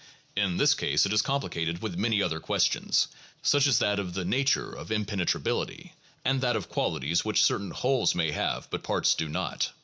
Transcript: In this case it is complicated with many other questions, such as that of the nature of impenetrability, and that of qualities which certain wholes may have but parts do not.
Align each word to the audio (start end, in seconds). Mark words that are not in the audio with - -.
In 0.35 0.57
this 0.57 0.73
case 0.73 1.05
it 1.05 1.13
is 1.13 1.21
complicated 1.21 1.83
with 1.83 1.95
many 1.95 2.23
other 2.23 2.39
questions, 2.39 3.07
such 3.43 3.67
as 3.67 3.77
that 3.77 3.99
of 3.99 4.15
the 4.15 4.25
nature 4.25 4.73
of 4.73 4.91
impenetrability, 4.91 5.93
and 6.25 6.41
that 6.41 6.55
of 6.55 6.69
qualities 6.69 7.23
which 7.23 7.43
certain 7.43 7.69
wholes 7.69 8.15
may 8.15 8.31
have 8.31 8.67
but 8.71 8.81
parts 8.81 9.13
do 9.13 9.29
not. 9.29 9.71